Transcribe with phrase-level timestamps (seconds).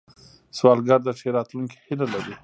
[0.57, 2.33] سوالګر د ښې راتلونکې هیله لري